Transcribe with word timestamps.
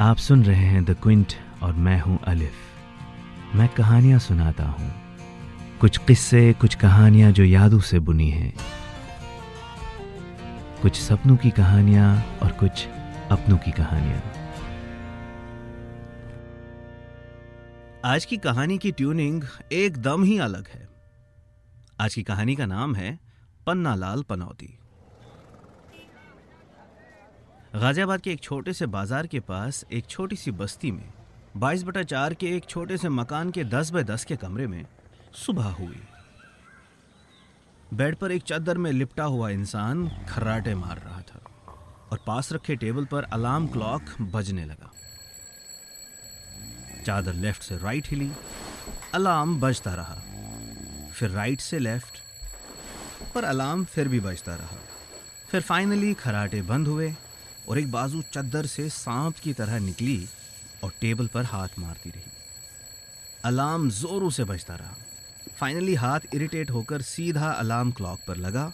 आप 0.00 0.16
सुन 0.16 0.44
रहे 0.44 0.64
हैं 0.64 0.84
द 0.84 0.96
क्विंट 1.02 1.32
और 1.62 1.72
मैं 1.72 2.00
हूँ 2.00 2.18
अलिफ 2.24 2.52
मैं 3.54 3.68
कहानियाँ 3.68 4.18
सुनाता 4.18 4.64
हूँ। 4.64 4.94
कुछ 5.80 5.98
किस्से, 5.98 6.52
कुछ 6.52 6.74
कहानियाँ 6.74 7.32
जो 7.32 7.44
यादों 7.44 7.80
से 7.80 7.98
बुनी 7.98 8.30
हैं। 8.30 8.54
कुछ 10.82 10.96
सपनों 10.96 11.36
की 11.36 11.50
कहानियाँ 11.50 12.38
और 12.42 12.52
कुछ 12.52 12.86
अपनों 13.30 13.58
की 13.58 13.70
कहानियाँ। 13.70 14.22
आज 18.04 18.24
की 18.24 18.36
कहानी 18.36 18.78
की 18.78 18.92
ट्यूनिंग 18.92 19.42
एकदम 19.72 20.24
ही 20.24 20.38
अलग 20.38 20.68
है। 20.68 20.88
आज 22.00 22.14
की 22.14 22.22
कहानी 22.22 22.56
का 22.56 22.66
नाम 22.66 22.94
है 22.94 23.18
पन्नालाल 23.66 24.22
पनौती। 24.22 24.78
गाजियाबाद 27.74 28.20
के 28.20 28.30
एक 28.30 28.40
छोटे 28.40 28.72
से 28.72 28.86
बाज़ार 28.86 29.26
के 29.26 29.38
पास 29.40 29.84
एक 29.92 30.06
छोटी 30.06 30.36
सी 30.36 30.50
बस्ती 30.50 30.90
में 30.90 31.04
बाईस 31.56 31.82
बटा 31.84 32.02
चार 32.02 32.34
के 32.34 32.46
एक 32.56 32.64
छोटे 32.64 32.96
से 32.96 33.08
मकान 33.08 33.50
के 33.50 33.64
दस 33.64 33.90
बाय 33.90 34.04
दस 34.04 34.24
के 34.24 34.36
कमरे 34.36 34.66
में 34.66 34.84
सुबह 35.36 35.64
हुई। 35.78 36.00
बेड 37.94 38.16
पर 38.16 38.32
एक 38.32 38.42
चादर 38.42 38.78
में 38.78 38.90
लिपटा 38.92 39.24
हुआ 39.24 39.48
इंसान 39.50 40.08
खर्राटे 40.28 40.74
मार 40.74 40.98
रहा 40.98 41.20
था 41.22 41.40
और 42.12 42.20
पास 42.26 42.52
रखे 42.52 42.76
टेबल 42.76 43.04
पर 43.04 43.24
अलार्म 43.32 43.66
क्लॉक 43.66 44.14
बजने 44.34 44.64
लगा। 44.64 44.92
चादर 47.06 47.34
लेफ़्ट 47.34 47.62
से 47.62 47.78
राइट 47.78 48.10
हिली, 48.10 48.30
अलार्म 49.14 49.58
बजता 49.60 49.94
रहा। 49.94 50.16
फिर 51.12 51.30
राइट 51.30 51.60
से 51.60 51.78
लेफ़्ट, 51.78 52.22
पर 53.34 53.44
अलार्म 53.44 53.84
फिर 53.84 54.08
भी 54.08 54.20
बजता 54.20 54.54
रहा। 54.54 54.78
फिर 55.48 55.60
फाइनली 55.62 56.14
खराटे 56.14 56.62
बंद 56.62 56.88
हुए 56.88 57.14
और 57.68 57.78
एक 57.78 57.90
बाजू 57.90 58.22
चद्दर 58.32 58.66
से 58.66 58.88
सांप 58.90 59.38
की 59.42 59.52
तरह 59.52 59.78
निकली 59.78 60.26
और 60.84 60.92
टेबल 61.00 61.26
पर 61.26 61.44
हाथ 61.44 61.78
मारती 61.78 62.10
रही। 62.10 62.32
अलार्म 63.44 63.88
जोरों 63.90 64.30
से 64.30 64.44
बजता 64.44 64.74
रहा। 64.74 64.96
फाइनली 65.58 65.94
हाथ 65.94 66.20
इरिटेट 66.34 66.70
होकर 66.70 67.02
सीधा 67.02 67.50
अलार्म 67.50 67.90
क्लॉक 67.92 68.18
पर 68.28 68.36
लगा 68.36 68.72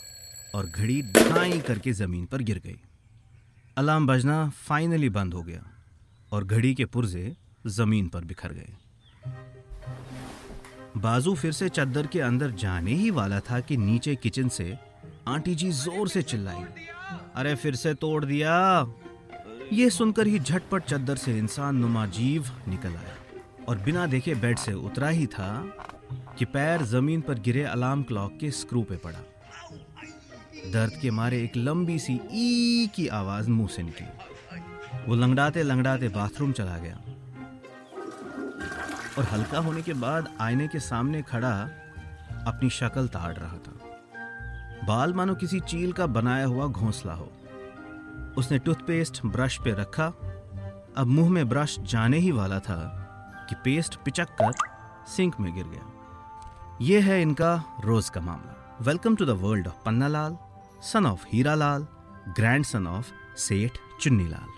और 0.54 0.66
घड़ी 0.66 1.00
ढाई 1.02 1.60
करके 1.60 1.92
ज़मीन 1.92 2.26
पर 2.26 2.42
गिर 2.42 2.58
गई। 2.58 2.80
अलार्म 3.76 4.06
बजना 4.06 4.48
फाइनली 4.58 5.08
बंद 5.10 5.34
हो 5.34 5.42
गया 5.42 5.64
और 6.32 6.44
घड़ी 6.44 6.74
के 6.74 6.84
पुर्जे 6.86 7.34
ज़मीन 7.68 8.08
पर 8.08 8.24
बिखर 8.24 8.52
गए। 8.52 8.72
बाजू 10.96 11.34
फिर 11.34 11.52
से 11.52 11.68
चद्दर 11.68 12.06
के 12.06 12.20
अंदर 12.20 12.50
जाने 12.60 12.94
ही 12.94 13.10
वाला 13.10 13.40
था 13.40 13.60
कि 13.60 13.76
नीचे 13.76 14.14
किचन 14.14 14.48
से 14.48 14.76
आंटी 15.28 15.54
जी 15.54 15.70
ज़ोर 15.72 16.08
से 16.08 16.22
चिल्लाई। 16.22 16.64
अरे 17.36 17.54
फिर 17.54 17.74
से 17.74 17.94
तोड़ 17.94 18.24
दिया। 18.24 18.86
ये 19.72 19.90
सुनकर 19.90 20.26
ही 20.26 20.38
झटपट 20.38 20.84
चद्दर 20.84 21.16
से 21.16 21.38
इंसान 21.38 21.76
नुमा 21.76 22.06
जीव 22.06 22.50
निकल 22.68 22.88
आया। 22.88 23.16
और 23.68 23.78
बिना 23.78 24.06
देखे 24.06 24.34
बेड 24.34 24.58
से 24.58 24.72
उतरा 24.72 25.08
ही 25.08 25.26
था 25.26 25.76
कि 26.38 26.44
पैर 26.44 26.82
ज़मीन 26.82 27.20
पर 27.20 27.38
गिरे 27.38 27.62
अलार्म 27.62 28.02
क्लॉक 28.02 28.38
के 28.40 28.50
स्क्रू 28.50 28.82
पे 28.82 28.96
पड़ा। 28.96 29.18
दर्द 30.72 30.92
के 31.02 31.10
मारे 31.10 31.42
एक 31.42 31.56
लंबी 31.56 31.98
सी 31.98 32.20
ई 32.32 32.86
की 32.94 33.08
आवाज़ 33.08 33.50
मुँह 33.50 33.68
से 33.68 33.82
निकली। 33.82 34.08
वो 35.08 35.14
लंगड़ाते 35.14 35.62
लंगड़ाते 35.62 36.08
बाथरूम 36.08 36.52
चला 36.52 36.78
गया। 36.78 36.98
और 39.18 39.24
हल्का 39.24 39.58
होने 39.58 39.82
के 39.82 39.92
बाद 39.92 40.36
आईने 40.40 40.68
के 40.68 40.80
सामने 40.80 41.22
खड़ा 41.22 41.52
अपनी 42.46 42.70
शक्ल 42.70 43.08
ताड़ 43.08 43.34
रहा 43.36 43.56
था। 43.56 43.79
बाल 44.84 45.14
मानो 45.14 45.34
किसी 45.34 45.60
चील 45.60 45.92
का 45.92 46.06
बनाया 46.06 46.46
हुआ 46.46 46.66
घोंसला 46.66 47.14
हो। 47.14 47.32
उसने 48.38 48.58
टूथपेस्ट 48.58 49.26
ब्रश 49.26 49.58
पे 49.58 49.72
रखा। 49.72 50.06
अब 50.96 51.06
मुँह 51.06 51.30
में 51.30 51.48
ब्रश 51.48 51.78
जाने 51.80 52.18
ही 52.18 52.30
वाला 52.30 52.58
था 52.58 52.80
कि 53.48 53.54
पेस्ट 53.54 53.96
पिचक 53.96 54.28
कर 54.42 54.52
सिंक 55.06 55.40
में 55.40 55.54
गिर 55.54 55.64
गया। 55.64 55.92
यह 56.80 57.04
है 57.04 57.22
इनका 57.22 57.64
रोज 57.84 58.10
का 58.10 58.20
मामला। 58.20 58.78
Welcome 58.80 59.16
to 59.16 59.26
the 59.26 59.30
world 59.30 59.66
of 59.66 59.84
Pannalal, 59.86 60.36
son 60.82 61.06
of 61.06 61.24
Hiralal 61.32 61.86
grandson 62.64 62.86
of 62.86 63.12
Seth 63.36 63.78
Chunnilal. 64.00 64.48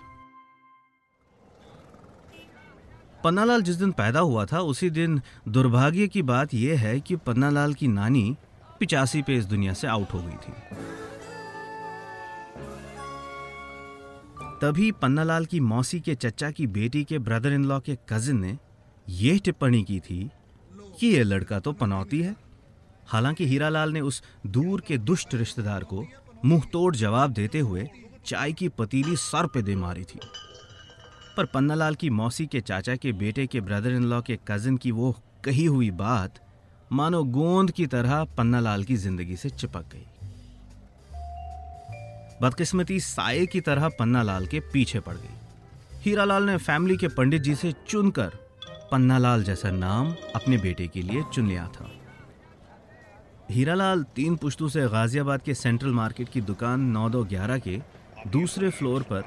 Pannalal 3.23 3.61
जिस 3.61 3.75
दिन 3.75 3.91
पैदा 3.91 4.19
हुआ 4.19 4.45
था, 4.45 4.59
उसी 4.59 4.89
दिन 4.89 5.21
दुर्भाग्य 5.47 6.07
की 6.07 6.21
बात 6.21 6.53
यह 6.53 6.79
है 6.79 6.99
कि 6.99 7.15
पन्नालाल 7.15 7.73
की 7.73 7.87
नानी 7.87 8.37
पिचासी 8.79 9.21
पे 9.21 9.35
इस 9.35 9.45
दुनिया 9.45 9.73
से 9.73 9.87
आउट 9.87 10.13
हो 10.13 10.21
गई 10.21 10.35
थी। 10.43 10.53
तभी 14.61 14.91
पन्नालाल 14.91 15.45
की 15.45 15.59
मौसी 15.59 15.99
के 15.99 16.15
चचा 16.15 16.51
की 16.51 16.67
बेटी 16.67 17.03
के 17.03 17.19
ब्रदर 17.19 17.53
इन 17.53 17.65
लॉ 17.65 17.79
के 17.79 17.97
कजिन 18.09 18.39
ने 18.39 18.57
यह 19.09 19.39
टिप्पणी 19.45 19.83
की 19.83 19.99
थी 19.99 20.29
कि 20.99 21.07
यह 21.07 21.23
लड़का 21.23 21.59
तो 21.59 21.73
पनौती 21.73 22.21
है। 22.21 22.35
हालाँकि 23.07 23.45
हीरालाल 23.45 23.91
ने 23.91 24.01
उस 24.01 24.21
दूर 24.47 24.81
के 24.81 24.97
दुष्ट 24.97 25.33
रिश्तेदार 25.35 25.83
को 25.83 26.05
मुँह 26.45 26.61
तोड़ 26.73 26.95
जवाब 26.95 27.31
देते 27.31 27.59
हुए 27.59 27.89
चाय 28.25 28.51
की 28.51 28.69
पतीली 28.69 29.15
सर 29.15 29.47
पे 29.47 29.61
दे 29.61 29.75
मारी 29.75 30.03
थी। 30.03 30.19
पर 31.37 31.45
पन्नालाल 31.45 31.95
की 31.95 32.09
मौसी 32.09 32.45
के 32.47 32.61
चाचा 32.61 32.95
के 32.95 33.11
बेटे 33.11 33.47
के 33.47 33.61
ब्रदर 33.61 33.91
इन 33.91 34.03
लॉ 34.03 34.21
के 34.21 34.39
कजिन 34.47 34.77
की 34.77 34.91
वो 34.91 35.11
कही 35.45 35.65
हुई 35.65 35.91
बात 35.91 36.39
मानो 36.93 37.23
गोंद 37.23 37.71
की 37.71 37.85
तरह 37.87 38.23
पन्नालाल 38.37 38.83
की 38.83 38.95
ज़िंदगी 38.95 39.35
से 39.35 39.49
चिपक 39.49 39.85
गई। 39.93 40.05
बदकिस्मती 42.41 42.99
साए 42.99 43.45
की 43.45 43.61
तरह 43.61 43.87
पन्नालाल 43.89 44.45
के 44.45 44.59
पीछे 44.73 44.99
पड़ 44.99 45.15
गई। 45.15 46.01
हीरालाल 46.01 46.43
ने 46.43 46.57
फैमिली 46.57 46.97
के 46.97 47.07
पंडित 47.07 47.41
जी 47.41 47.55
से 47.55 47.71
चुनकर 47.87 48.37
पन्नालाल 48.91 49.43
जैसा 49.43 49.71
नाम 49.71 50.13
अपने 50.35 50.57
बेटे 50.57 50.87
के 50.87 51.01
लिए 51.01 51.23
चुन 51.33 51.47
लिया 51.47 51.67
था। 51.67 51.89
हीरालाल 53.51 54.03
तीन 54.15 54.35
पुश्तों 54.35 54.67
से 54.69 54.87
गाजियाबाद 54.87 55.41
के 55.41 55.53
सेंट्रल 55.53 55.91
मार्केट 55.91 56.29
की 56.29 56.41
दुकान 56.41 56.81
नौ 56.89 57.07
दो 57.09 57.23
ग्यारह 57.23 57.57
के 57.57 57.79
दूसरे 58.27 58.69
फ्लोर 58.69 59.03
पर 59.03 59.23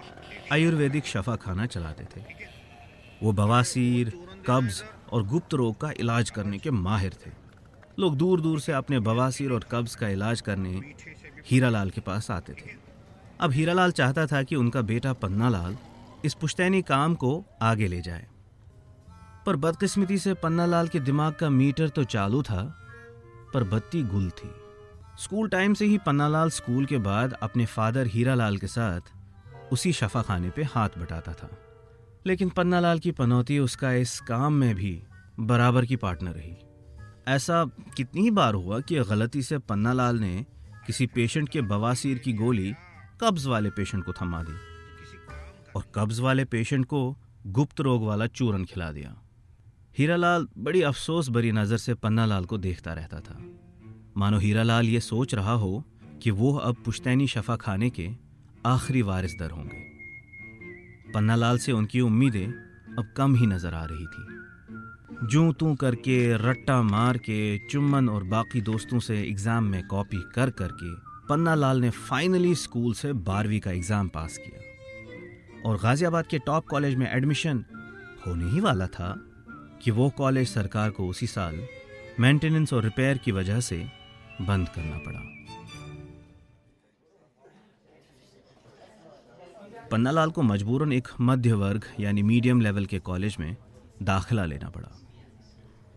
आयुर्वेदिक 0.52 1.06
शफा 1.06 1.36
खाना 1.36 1.66
चलाते 1.66 2.04
थे। 2.04 2.24
वो 3.22 3.32
बवासीर, 3.32 4.12
कब्ज 4.46 4.82
और 5.12 5.26
गुप्त 5.26 5.54
रोग 5.54 5.80
का 5.80 5.90
इलाज 6.00 6.30
करने 6.30 6.58
के 6.58 6.70
माहिर 6.70 7.16
थे। 7.26 7.45
लोग 7.98 8.16
दूर 8.16 8.40
दूर 8.40 8.60
से 8.60 8.72
अपने 8.72 8.98
बवासीर 8.98 9.52
और 9.52 9.64
कब्ज 9.70 9.94
का 9.94 10.08
इलाज 10.08 10.40
करने 10.40 10.94
हीरालाल 11.46 11.90
के 11.90 12.00
पास 12.00 12.30
आते 12.30 12.52
थे। 12.52 12.70
अब 13.40 13.52
हीरालाल 13.52 13.90
चाहता 13.90 14.26
था 14.26 14.42
कि 14.42 14.56
उनका 14.56 14.82
बेटा 14.82 15.12
पन्नालाल 15.12 15.76
इस 16.24 16.34
पुश्तैनी 16.34 16.82
काम 16.82 17.14
को 17.14 17.44
आगे 17.62 17.86
ले 17.86 18.00
जाए। 18.00 18.26
पर 19.46 19.56
बदकिस्मती 19.56 20.18
से 20.18 20.34
पन्नालाल 20.34 20.88
के 20.88 21.00
दिमाग 21.00 21.34
का 21.34 21.50
मीटर 21.50 21.88
तो 21.88 22.04
चालू 22.04 22.42
था, 22.42 22.76
पर 23.54 23.64
बत्ती 23.64 24.02
गुल 24.02 24.30
थी। 24.30 24.50
स्कूल 25.18 25.48
टाइम 25.48 25.74
से 25.74 25.84
ही 25.84 25.98
पन्नालाल 25.98 26.50
स्कूल 26.50 26.86
के 26.86 26.98
बाद 26.98 27.32
अपने 27.32 27.66
फादर 27.66 28.06
हीरालाल 28.06 28.56
के 28.56 28.66
साथ 28.66 29.00
उसी 29.72 29.92
शफा 29.92 30.22
खाने 30.22 30.50
पे 30.50 30.62
हाथ 30.62 30.88
बटाता 30.98 31.32
था। 31.32 31.50
लेकिन 32.26 32.48
पन्नालाल 32.48 32.98
की 32.98 33.10
पनौती 33.10 33.58
उसका 33.58 33.92
इस 33.92 34.20
काम 34.20 34.52
में 34.52 34.74
भी 34.74 35.02
बराबर 35.40 35.84
की 35.84 35.96
पार्टनर 35.96 36.30
रही। 36.30 36.56
ऐसा 37.26 37.64
कितनी 37.96 38.30
बार 38.30 38.54
हुआ 38.54 38.80
कि 38.80 39.00
गलती 39.00 39.42
से 39.42 39.58
पन्नालाल 39.58 40.18
ने 40.18 40.44
किसी 40.86 41.06
पेशेंट 41.06 41.48
के 41.48 41.60
बवासीर 41.62 42.18
की 42.18 42.32
गोली 42.32 42.72
कब्ज 43.20 43.46
वाले 43.46 43.70
पेशेंट 43.70 44.04
को 44.04 44.12
थमा 44.12 44.42
दी 44.42 44.56
और 45.76 45.84
कब्ज 45.94 46.20
वाले 46.20 46.44
पेशेंट 46.44 46.84
को 46.84 47.00
गुप्त 47.46 47.80
रोग 47.80 48.04
वाला 48.04 48.26
चूरन 48.26 48.64
खिला 48.64 48.90
दिया। 48.92 49.14
हीरालाल 49.98 50.46
बड़ी 50.58 50.82
अफसोस 50.82 51.28
भरी 51.28 51.52
नज़र 51.52 51.76
से 51.76 51.94
पन्नालाल 51.94 52.44
को 52.44 52.58
देखता 52.58 52.92
रहता 52.92 53.20
था। 53.20 53.38
मानो 54.16 54.38
हीरालाल 54.38 54.86
ये 54.86 55.00
सोच 55.00 55.34
रहा 55.34 55.52
हो 55.52 55.84
कि 56.22 56.30
वो 56.30 56.52
अब 56.56 56.76
पुश्तैनी 56.84 57.26
शफा 57.28 57.56
खाने 57.56 57.90
के 57.90 58.08
आखिरी 58.66 59.02
वारिस 59.02 59.38
दर 59.38 59.50
होंगे। 59.50 59.84
पन्नालाल 61.14 61.58
से 61.58 61.72
उनकी 61.72 62.00
उम्मीदें 62.00 62.46
अब 62.46 63.12
कम 63.16 63.34
ही 63.34 63.46
नज़र 63.46 63.74
आ 63.74 63.84
रही 63.84 64.06
थी। 64.06 64.35
जू 65.16 65.52
तू 65.52 65.74
करके, 65.74 66.36
रट्टा 66.38 66.80
मार 66.82 67.16
के, 67.18 67.58
चुम्बन 67.68 68.08
और 68.08 68.24
बाकी 68.24 68.60
दोस्तों 68.60 68.98
से 68.98 69.16
एग्ज़ाम 69.20 69.64
में 69.64 69.86
कॉपी 69.88 70.22
कर 70.34 70.50
करके 70.50 70.94
पन्ना 71.28 71.54
लाल 71.54 71.80
ने 71.80 71.90
फाइनली 71.90 72.54
स्कूल 72.54 72.92
से 72.94 73.12
बारहवीं 73.12 73.60
का 73.60 73.70
एग्ज़ाम 73.70 74.08
पास 74.08 74.36
किया। 74.38 75.68
और 75.68 75.78
गाज़ियाबाद 75.82 76.26
के 76.26 76.38
टॉप 76.38 76.66
कॉलेज 76.66 76.94
में 76.94 77.08
एडमिशन 77.10 77.64
होने 78.26 78.50
ही 78.50 78.60
वाला 78.60 78.86
था 78.86 79.14
कि 79.82 79.90
वो 79.90 80.08
कॉलेज 80.10 80.48
सरकार 80.48 80.90
को 80.90 81.08
उसी 81.08 81.26
साल 81.26 81.60
मेंटेनेंस 82.20 82.72
और 82.72 82.84
रिपेयर 82.84 83.18
की 83.18 83.32
वजह 83.32 83.60
से 83.60 83.78
बंद 84.42 84.68
करना 84.68 84.98
पड़ा। 84.98 85.20
पन्नालाल 89.90 90.30
को 90.30 90.42
मजबूरन 90.42 90.92
एक 90.92 91.08
मध्य 91.20 91.52
वर्ग 91.54 91.84
यानी 92.00 92.22
मीडियम 92.22 92.60
लेवल 92.60 92.86
के 92.86 92.98
कॉलेज 93.00 93.36
में 93.40 93.56
दाखिला 94.02 94.44
लेना 94.44 94.68
पड़ा। 94.68 94.88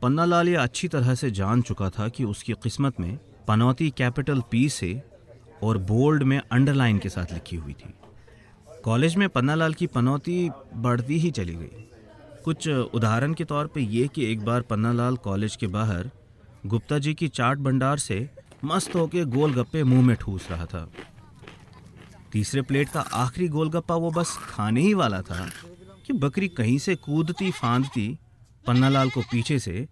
पन्नालाल 0.01 0.49
ये 0.49 0.55
अच्छी 0.55 0.87
तरह 0.87 1.15
से 1.15 1.29
जान 1.31 1.61
चुका 1.61 1.89
था 1.89 2.07
कि 2.09 2.23
उसकी 2.23 2.53
किस्मत 2.53 2.99
में 2.99 3.17
पनौती 3.47 3.89
कैपिटल 3.89 4.41
पी 4.51 4.67
से 4.69 5.01
और 5.63 5.77
बोल्ड 5.77 6.23
में 6.23 6.37
अंडरलाइन 6.39 6.97
के 6.97 7.09
साथ 7.09 7.33
लिखी 7.33 7.55
हुई 7.55 7.73
थी। 7.73 7.93
कॉलेज 8.83 9.15
में 9.15 9.27
पन्नालाल 9.29 9.73
की 9.73 9.87
पनौती 9.87 10.49
बढ़ती 10.75 11.17
ही 11.19 11.31
चली 11.31 11.55
गई। 11.55 11.83
कुछ 12.45 12.67
उदाहरण 12.67 13.33
के 13.33 13.43
तौर 13.43 13.67
पे 13.67 13.81
ये 13.81 14.07
कि 14.07 14.31
एक 14.31 14.45
बार 14.45 14.61
पन्नालाल 14.61 15.17
कॉलेज 15.17 15.55
के 15.55 15.67
बाहर 15.67 16.09
गुप्ता 16.65 16.99
जी 16.99 17.13
की 17.13 17.27
चाट 17.27 17.57
भंडार 17.57 17.97
से 17.97 18.29
मस्त 18.65 18.95
होके 18.95 19.25
गोलगप्पे 19.25 19.83
मुँह 19.83 20.05
में 20.07 20.15
ठूस 20.15 20.47
रहा 20.51 20.65
था। 20.65 20.87
तीसरे 22.31 22.61
प्लेट 22.61 22.89
का 22.89 23.01
आखिरी 23.01 23.47
गोलगप्पा 23.47 23.95
वो 23.95 24.11
बस 24.11 24.37
खाने 24.41 24.81
ही 24.81 24.93
वाला 24.93 25.21
था 25.21 25.49
कि 26.07 26.13
बकरी 26.13 26.47
कहीं 26.47 26.77
से 26.77 26.95
कूदती, 26.95 27.51
फांदती 27.51 28.17
पन्नालाल 28.65 29.09
को 29.09 29.21
पीछे 29.21 29.59
से 29.59 29.87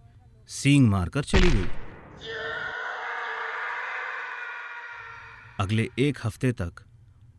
सींग 0.50 0.88
मारकर 0.90 1.24
चली 1.24 1.50
गई। 1.50 1.68
अगले 5.60 5.88
एक 6.00 6.18
हफ़्ते 6.24 6.52
तक 6.52 6.84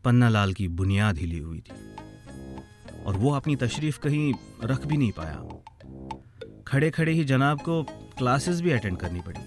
पन्नालाल 0.05 0.53
की 0.53 0.67
बुनियाद 0.67 1.17
हिली 1.17 1.39
हुई 1.39 1.59
थी 1.59 3.03
और 3.03 3.17
वो 3.17 3.33
अपनी 3.33 3.55
तशरीफ़ 3.55 3.99
कहीं 3.99 4.33
रख 4.63 4.85
भी 4.85 4.97
नहीं 4.97 5.11
पाया। 5.11 6.63
खड़े 6.67 6.89
खड़े 6.91 7.11
ही 7.11 7.23
जनाब 7.23 7.61
को 7.61 7.83
क्लासेस 8.17 8.61
भी 8.61 8.71
अटेंड 8.71 8.97
करनी 8.97 9.21
पड़ी। 9.21 9.39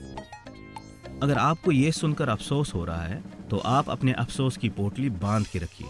अगर 1.22 1.38
आपको 1.38 1.72
ये 1.72 1.92
सुनकर 1.92 2.28
अफसोस 2.28 2.74
हो 2.74 2.84
रहा 2.84 3.02
है 3.02 3.22
तो 3.50 3.58
आप 3.58 3.90
अपने 3.90 4.12
अफसोस 4.12 4.56
की 4.56 4.68
पोटली 4.68 5.10
बाँध 5.10 5.46
के 5.46 5.58
रखिए। 5.58 5.88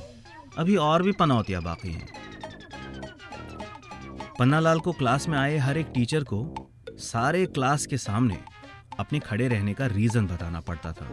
अभी 0.58 0.76
और 0.76 1.02
भी 1.02 1.12
पनौतियाँ 1.12 1.62
बाकी 1.62 1.92
हैं। 1.92 2.21
पन्नालाल 4.42 4.80
को 4.80 4.92
क्लास 4.92 5.28
में 5.28 5.36
आए 5.38 5.56
हर 5.56 5.78
एक 5.78 5.90
टीचर 5.94 6.24
को 6.24 6.38
सारे 6.98 7.44
क्लास 7.46 7.84
के 7.86 7.96
सामने 7.96 8.38
अपने 9.00 9.18
खड़े 9.18 9.48
रहने 9.48 9.74
का 9.74 9.86
रीजन 9.86 10.26
बताना 10.26 10.60
पड़ता 10.60 10.92
था। 10.92 11.06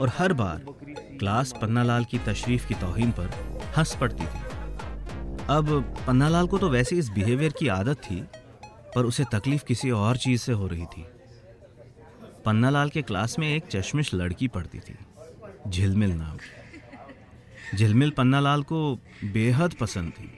और 0.00 0.12
हर 0.18 0.32
बार 0.32 0.64
क्लास 1.18 1.52
पन्नालाल 1.62 2.04
की 2.04 2.18
तशरीफ़ 2.18 2.66
की 2.68 2.74
तोहिन 2.74 3.10
पर 3.10 3.30
हंस 3.76 3.96
पड़ती 4.00 4.24
थी। 4.24 4.42
अब 5.50 5.72
पन्नालाल 6.06 6.46
को 6.46 6.58
तो 6.58 6.68
वैसे 6.68 6.96
इस 6.96 7.08
बिहेवियर 7.08 7.52
की 7.52 7.68
आदत 7.68 7.96
थी, 8.00 8.22
पर 8.94 9.04
उसे 9.04 9.24
तकलीफ़ 9.32 9.64
किसी 9.64 9.90
और 9.90 10.16
चीज़ 10.16 10.42
से 10.42 10.52
हो 10.52 10.66
रही 10.66 10.86
थी। 10.86 11.04
पन्नालाल 12.44 12.90
के 12.90 13.02
क्लास 13.02 13.38
में 13.38 13.48
एक 13.48 13.66
चश्मिश 13.66 14.14
लड़की 14.14 14.48
पढ़ती 14.48 14.78
थी, 14.78 14.96
झिलमिल 15.68 16.12
नाम। 16.12 16.38
झिलमिल 17.76 18.10
पन्नालाल 18.10 18.62
को 18.62 18.94
बेहद 19.24 19.74
पसंद 19.74 20.12
थी, 20.12 20.32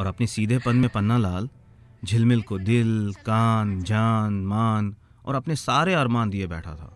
और 0.00 0.06
अपने 0.06 0.26
सीधेपन 0.26 0.76
में 0.76 0.88
पन्नालाल 0.90 1.48
झिलमिल 2.06 2.42
को 2.42 2.58
दिल, 2.58 3.12
कान, 3.26 3.82
जान, 3.82 4.32
मान 4.46 4.94
और 5.24 5.34
अपने 5.34 5.56
सारे 5.56 5.94
अरमान 5.94 6.30
दिए 6.30 6.46
बैठा 6.46 6.74
था। 6.74 6.92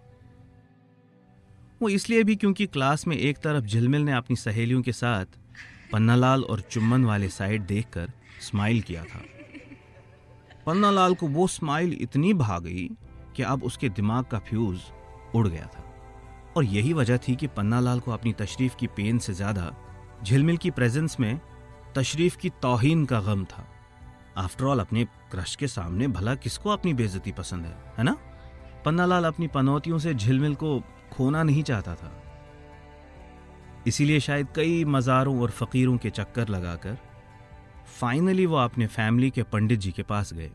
वो 1.82 1.88
इसलिए 1.88 2.24
भी 2.24 2.36
क्योंकि 2.36 2.66
क्लास 2.66 3.06
में 3.06 3.16
एक 3.16 3.38
तरफ़ 3.38 3.64
झिलमिल 3.64 4.02
ने 4.02 4.12
अपनी 4.12 4.36
सहेलियों 4.36 4.82
के 4.82 4.92
साथ 4.92 5.38
पन्नालाल 5.92 6.42
और 6.42 6.60
चुम्बन 6.60 7.04
वाले 7.04 7.28
साइड 7.28 7.66
देखकर 7.66 8.12
स्माइल 8.40 8.80
किया 8.80 9.04
था। 9.04 9.22
पन्नालाल 10.66 11.14
को 11.14 11.28
वो 11.28 11.46
स्माइल 11.46 11.96
इतनी 12.00 12.34
भा 12.34 12.58
गई 12.58 12.88
कि 13.36 13.42
अब 13.42 13.64
उसके 13.64 13.88
दिमाग 13.88 14.24
का 14.24 14.38
फ्यूज 14.38 14.80
उड़ 15.34 15.48
गया 15.48 15.66
था। 15.66 15.84
और 16.56 16.64
यही 16.64 16.92
वजह 16.92 17.16
थी 17.16 17.36
कि 17.36 17.46
पन्नालाल 17.46 18.00
को 18.00 18.10
अपनी 18.10 18.32
तशरीफ़ 18.32 18.76
की 18.76 18.86
पेन 18.86 19.18
से 19.18 19.34
ज़्यादा 19.34 19.72
झिलमिल 20.24 20.56
की 20.56 20.70
प्रेजेंस 20.70 21.16
में 21.20 21.40
तशरीफ़ 21.96 22.36
की 22.36 22.50
तोहीन 22.62 23.04
का 23.04 23.20
गम 23.20 23.44
था। 23.44 23.66
आफ्टरऑल 24.38 24.80
अपने 24.80 25.04
क्रश 25.30 25.54
के 25.56 25.68
सामने 25.68 26.08
भला 26.08 26.34
किसको 26.34 26.70
अपनी 26.70 26.94
बेजती 26.94 27.32
पसंद 27.32 27.64
है 27.64 27.76
है 27.98 28.04
ना? 28.04 28.16
पन्नालाल 28.84 29.24
अपनी 29.24 29.48
पनौतियों 29.48 29.98
से 29.98 30.14
झिलमिल 30.14 30.54
को 30.54 30.78
खोना 31.12 31.42
नहीं 31.42 31.62
चाहता 31.62 31.94
था। 31.94 32.12
इसीलिए 33.86 34.20
शायद 34.20 34.48
कई 34.56 34.84
मज़ारों 34.84 35.40
और 35.40 35.50
फ़कीरों 35.50 35.96
के 35.96 36.10
चक्कर 36.10 36.48
लगाकर 36.48 36.96
फाइनली 38.00 38.46
वो 38.46 38.56
अपने 38.56 38.86
फैमिली 38.86 39.30
के 39.30 39.42
पंडित 39.42 39.78
जी 39.78 39.92
के 39.92 40.02
पास 40.02 40.32
गए। 40.34 40.50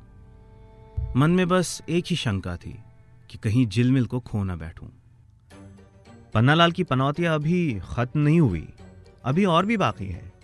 मन 1.15 1.31
में 1.31 1.47
बस 1.47 1.81
एक 1.89 2.05
ही 2.07 2.15
शंका 2.15 2.55
थी 2.57 2.77
कि 3.29 3.37
कहीं 3.37 3.67
झिलमिल 3.67 4.05
को 4.05 4.19
खो 4.19 4.43
ना 4.43 4.55
बैठूं। 4.55 4.87
पन्नालाल 6.33 6.71
की 6.71 6.83
पनौतियाँ 6.83 7.35
अभी 7.35 7.81
खत्म 7.89 8.19
नहीं 8.19 8.39
हुई, 8.39 8.67
अभी 9.25 9.45
और 9.45 9.65
भी 9.65 9.77
बाकी 9.77 10.05
है। 10.05 10.34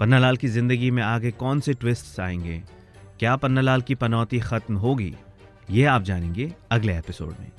पन्नालाल 0.00 0.36
की 0.36 0.48
ज़िंदगी 0.48 0.90
में 0.90 1.02
आगे 1.02 1.30
कौन 1.30 1.60
से 1.60 1.74
ट्विस्ट 1.74 2.20
आएँगे? 2.20 2.62
क्या 3.18 3.36
पन्नालाल 3.36 3.82
की 3.82 3.94
पनौती 3.94 4.40
खत्म 4.40 4.76
होगी? 4.76 5.16
ये 5.70 5.84
आप 5.84 6.02
जानेंगे 6.02 6.54
अगले 6.70 6.98
एपिसोड 6.98 7.34
में। 7.40 7.52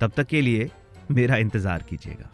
तब 0.00 0.12
तक 0.16 0.26
के 0.26 0.40
लिए 0.40 0.70
मेरा 1.10 1.36
इंतज़ार 1.36 1.82
कीजिएगा। 1.82 2.30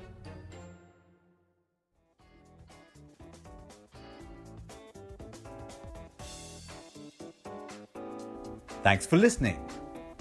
Thanks 8.85 9.07
for 9.07 9.19
listening. 9.19 9.57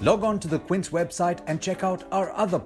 Log 0.02 0.24
on 0.24 0.40
to 0.40 0.48
the 0.48 0.60
Quince 0.60 0.90
website 0.90 1.40
and 1.48 1.62
check 1.62 1.84
out 1.84 2.04
our 2.12 2.32
other 2.46 2.60